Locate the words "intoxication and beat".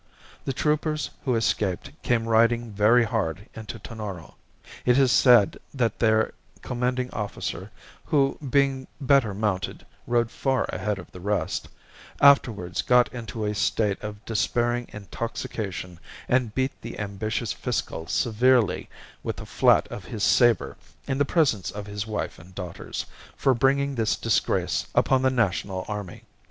14.91-16.71